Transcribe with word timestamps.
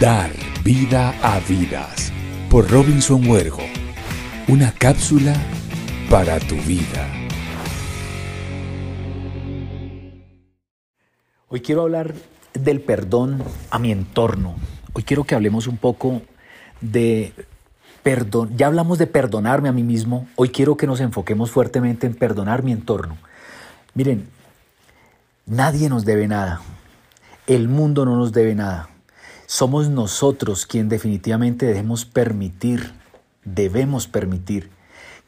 Dar 0.00 0.30
vida 0.62 1.12
a 1.24 1.40
vidas 1.40 2.12
por 2.48 2.70
Robinson 2.70 3.28
Huergo. 3.28 3.64
Una 4.46 4.70
cápsula 4.70 5.34
para 6.08 6.38
tu 6.38 6.54
vida. 6.54 7.04
Hoy 11.48 11.62
quiero 11.62 11.82
hablar 11.82 12.14
del 12.54 12.80
perdón 12.80 13.42
a 13.72 13.80
mi 13.80 13.90
entorno. 13.90 14.54
Hoy 14.92 15.02
quiero 15.02 15.24
que 15.24 15.34
hablemos 15.34 15.66
un 15.66 15.78
poco 15.78 16.22
de 16.80 17.32
perdón. 18.04 18.56
Ya 18.56 18.68
hablamos 18.68 18.98
de 18.98 19.08
perdonarme 19.08 19.68
a 19.68 19.72
mí 19.72 19.82
mismo. 19.82 20.28
Hoy 20.36 20.50
quiero 20.50 20.76
que 20.76 20.86
nos 20.86 21.00
enfoquemos 21.00 21.50
fuertemente 21.50 22.06
en 22.06 22.14
perdonar 22.14 22.62
mi 22.62 22.70
entorno. 22.70 23.18
Miren, 23.94 24.28
nadie 25.44 25.88
nos 25.88 26.04
debe 26.04 26.28
nada. 26.28 26.60
El 27.48 27.66
mundo 27.66 28.04
no 28.04 28.14
nos 28.14 28.30
debe 28.30 28.54
nada. 28.54 28.90
Somos 29.50 29.88
nosotros 29.88 30.66
quien 30.66 30.90
definitivamente 30.90 31.64
debemos 31.64 32.04
permitir, 32.04 32.92
debemos 33.46 34.06
permitir 34.06 34.68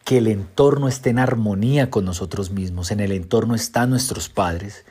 que 0.05 0.19
el 0.19 0.27
entorno 0.27 0.89
esté 0.89 1.09
en 1.09 1.19
armonía 1.19 1.89
con 1.89 2.05
nosotros 2.05 2.51
mismos. 2.51 2.91
En 2.91 3.01
el 3.01 3.13
entorno 3.13 3.55
están 3.55 3.89
nuestros 3.89 4.29
padres, 4.29 4.85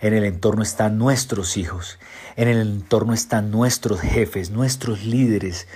en 0.00 0.14
el 0.14 0.22
entorno 0.22 0.62
están 0.62 0.98
nuestros 0.98 1.56
hijos, 1.56 1.98
en 2.36 2.46
el 2.46 2.60
entorno 2.60 3.12
están 3.12 3.50
nuestros 3.50 4.00
jefes, 4.02 4.50
nuestros 4.50 5.04
líderes, 5.04 5.66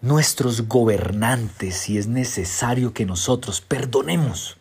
nuestros 0.00 0.68
gobernantes, 0.68 1.74
si 1.74 1.98
es 1.98 2.06
necesario 2.06 2.94
que 2.94 3.04
nosotros 3.04 3.62
perdonemos 3.62 4.58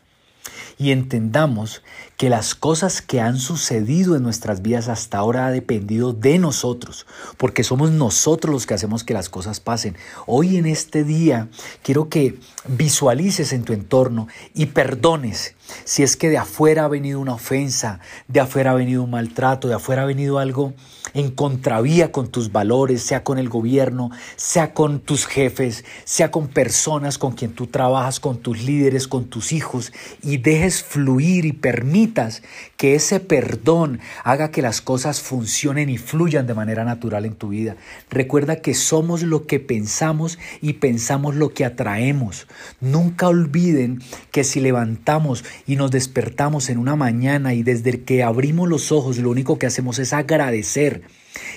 y 0.77 0.91
entendamos 0.91 1.81
que 2.17 2.29
las 2.29 2.55
cosas 2.55 3.01
que 3.01 3.21
han 3.21 3.37
sucedido 3.37 4.15
en 4.15 4.23
nuestras 4.23 4.61
vidas 4.61 4.87
hasta 4.87 5.17
ahora 5.17 5.47
ha 5.47 5.51
dependido 5.51 6.13
de 6.13 6.39
nosotros, 6.39 7.05
porque 7.37 7.63
somos 7.63 7.91
nosotros 7.91 8.53
los 8.53 8.65
que 8.65 8.73
hacemos 8.73 9.03
que 9.03 9.13
las 9.13 9.29
cosas 9.29 9.59
pasen. 9.59 9.97
Hoy 10.25 10.57
en 10.57 10.65
este 10.65 11.03
día 11.03 11.49
quiero 11.81 12.09
que 12.09 12.39
visualices 12.67 13.53
en 13.53 13.63
tu 13.63 13.73
entorno 13.73 14.27
y 14.53 14.67
perdones 14.67 15.55
si 15.85 16.03
es 16.03 16.17
que 16.17 16.29
de 16.29 16.37
afuera 16.37 16.85
ha 16.85 16.87
venido 16.87 17.19
una 17.19 17.33
ofensa, 17.33 17.99
de 18.27 18.39
afuera 18.39 18.71
ha 18.71 18.75
venido 18.75 19.03
un 19.03 19.11
maltrato, 19.11 19.67
de 19.67 19.75
afuera 19.75 20.03
ha 20.03 20.05
venido 20.05 20.39
algo 20.39 20.73
en 21.13 21.31
contravía 21.31 22.11
con 22.11 22.29
tus 22.29 22.51
valores, 22.51 23.03
sea 23.03 23.23
con 23.23 23.37
el 23.37 23.49
gobierno, 23.49 24.09
sea 24.35 24.73
con 24.73 24.99
tus 24.99 25.25
jefes, 25.25 25.85
sea 26.05 26.31
con 26.31 26.47
personas 26.47 27.17
con 27.17 27.33
quien 27.33 27.53
tú 27.53 27.67
trabajas, 27.67 28.19
con 28.19 28.37
tus 28.37 28.63
líderes, 28.63 29.07
con 29.07 29.25
tus 29.25 29.51
hijos, 29.51 29.93
y 30.21 30.37
dejes 30.37 30.83
fluir 30.83 31.45
y 31.45 31.53
permitas 31.53 32.41
que 32.77 32.95
ese 32.95 33.19
perdón 33.19 33.99
haga 34.23 34.51
que 34.51 34.61
las 34.61 34.81
cosas 34.81 35.21
funcionen 35.21 35.89
y 35.89 35.97
fluyan 35.97 36.47
de 36.47 36.53
manera 36.53 36.83
natural 36.83 37.25
en 37.25 37.35
tu 37.35 37.49
vida. 37.49 37.75
Recuerda 38.09 38.61
que 38.61 38.73
somos 38.73 39.23
lo 39.23 39.45
que 39.45 39.59
pensamos 39.59 40.39
y 40.61 40.73
pensamos 40.73 41.35
lo 41.35 41.53
que 41.53 41.65
atraemos. 41.65 42.47
Nunca 42.81 43.27
olviden 43.27 44.01
que 44.31 44.43
si 44.43 44.59
levantamos 44.59 45.43
y 45.65 45.75
nos 45.75 45.91
despertamos 45.91 46.69
en 46.69 46.77
una 46.77 46.95
mañana 46.95 47.53
y 47.53 47.63
desde 47.63 48.03
que 48.03 48.23
abrimos 48.23 48.69
los 48.69 48.91
ojos 48.91 49.17
lo 49.17 49.29
único 49.29 49.57
que 49.57 49.65
hacemos 49.65 49.99
es 49.99 50.13
agradecer 50.13 51.03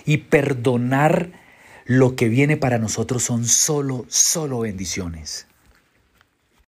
y 0.05 0.19
perdonar 0.19 1.31
lo 1.85 2.17
que 2.17 2.29
viene 2.29 2.57
para 2.57 2.79
nosotros 2.79 3.23
son 3.23 3.45
solo, 3.47 4.05
solo 4.09 4.61
bendiciones. 4.61 5.47